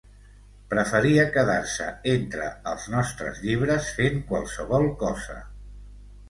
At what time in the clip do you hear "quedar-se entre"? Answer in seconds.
1.35-2.47